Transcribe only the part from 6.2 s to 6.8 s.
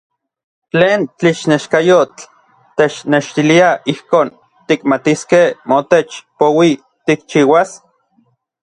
poui